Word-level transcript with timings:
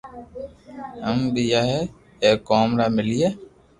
ھيم 1.03 1.19
پيئا 1.33 1.63
بي 1.65 1.75
اي 2.23 2.29
ڪوم 2.47 2.69
را 2.79 2.85
ملئي 2.95 3.29